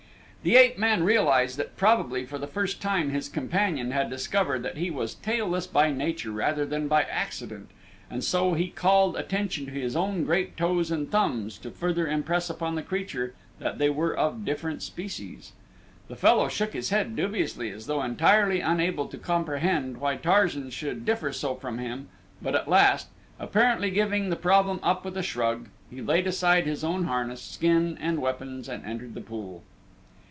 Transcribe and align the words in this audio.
The 0.43 0.55
ape 0.55 0.79
man 0.79 1.03
realized 1.03 1.57
that 1.57 1.77
probably 1.77 2.25
for 2.25 2.39
the 2.39 2.47
first 2.47 2.81
time 2.81 3.11
his 3.11 3.29
companion 3.29 3.91
had 3.91 4.09
discovered 4.09 4.63
that 4.63 4.75
he 4.77 4.89
was 4.89 5.13
tailless 5.13 5.67
by 5.67 5.91
nature 5.91 6.31
rather 6.31 6.65
than 6.65 6.87
by 6.87 7.03
accident, 7.03 7.69
and 8.09 8.23
so 8.23 8.55
he 8.55 8.69
called 8.71 9.15
attention 9.15 9.67
to 9.67 9.71
his 9.71 9.95
own 9.95 10.23
great 10.25 10.57
toes 10.57 10.89
and 10.89 11.11
thumbs 11.11 11.59
to 11.59 11.69
further 11.69 12.07
impress 12.07 12.49
upon 12.49 12.73
the 12.73 12.81
creature 12.81 13.35
that 13.59 13.77
they 13.77 13.91
were 13.91 14.17
of 14.17 14.43
different 14.43 14.81
species. 14.81 15.51
The 16.07 16.15
fellow 16.15 16.47
shook 16.47 16.73
his 16.73 16.89
head 16.89 17.15
dubiously 17.15 17.69
as 17.69 17.85
though 17.85 18.01
entirely 18.01 18.61
unable 18.61 19.05
to 19.09 19.19
comprehend 19.19 19.97
why 19.99 20.15
Tarzan 20.15 20.71
should 20.71 21.05
differ 21.05 21.31
so 21.33 21.53
from 21.53 21.77
him 21.77 22.09
but 22.41 22.55
at 22.55 22.67
last, 22.67 23.09
apparently 23.37 23.91
giving 23.91 24.31
the 24.31 24.35
problem 24.35 24.79
up 24.81 25.05
with 25.05 25.15
a 25.17 25.21
shrug, 25.21 25.69
he 25.91 26.01
laid 26.01 26.25
aside 26.25 26.65
his 26.65 26.83
own 26.83 27.03
harness, 27.03 27.43
skin, 27.43 27.95
and 28.01 28.19
weapons 28.19 28.67
and 28.67 28.83
entered 28.87 29.13
the 29.13 29.21
pool. 29.21 29.61